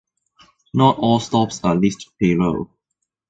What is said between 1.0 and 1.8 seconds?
stops are